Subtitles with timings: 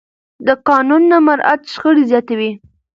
[0.47, 2.51] د قانون نه مراعت شخړې زیاتوي